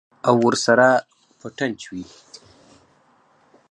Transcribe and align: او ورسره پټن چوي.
او 0.27 0.35
ورسره 0.45 0.87
پټن 1.39 1.71
چوي. 1.81 2.03